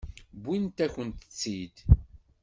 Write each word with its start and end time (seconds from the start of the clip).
Wwint-akent-tt-id. 0.41 1.75